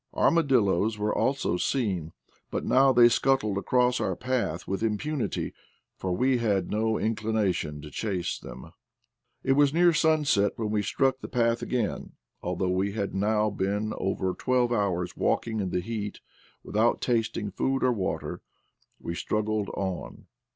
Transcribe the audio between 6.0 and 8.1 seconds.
we had no inclination to